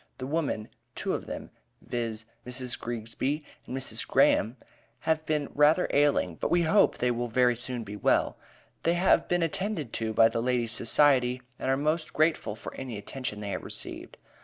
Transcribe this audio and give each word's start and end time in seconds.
The 0.17 0.25
women, 0.25 0.69
two 0.95 1.13
of 1.13 1.27
them, 1.27 1.51
viz: 1.79 2.25
Mrs. 2.43 2.75
Greegsby 2.79 3.43
and 3.67 3.77
Mrs. 3.77 4.07
Graham, 4.07 4.57
have 5.01 5.23
been 5.27 5.49
rather 5.53 5.87
ailing, 5.91 6.37
but 6.37 6.49
we 6.49 6.63
hope 6.63 6.97
they 6.97 7.11
will 7.11 7.27
very 7.27 7.55
soon 7.55 7.83
be 7.83 7.95
well. 7.95 8.35
They 8.81 8.95
have 8.95 9.27
been 9.29 9.43
attended 9.43 9.93
to 9.93 10.11
by 10.11 10.27
the 10.27 10.41
Ladies' 10.41 10.71
Society, 10.71 11.43
and 11.59 11.69
are 11.69 11.77
most 11.77 12.13
grateful 12.13 12.55
for 12.55 12.73
any 12.73 12.97
attention 12.97 13.41
they 13.41 13.51
have 13.51 13.63
received. 13.63 14.17